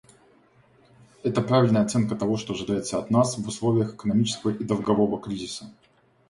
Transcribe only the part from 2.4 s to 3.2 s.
ожидается от